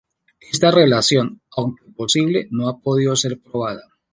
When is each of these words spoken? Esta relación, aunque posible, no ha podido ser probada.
Esta 0.53 0.71
relación, 0.71 1.41
aunque 1.55 1.85
posible, 1.95 2.47
no 2.49 2.67
ha 2.69 2.79
podido 2.79 3.15
ser 3.15 3.39
probada. 3.39 3.83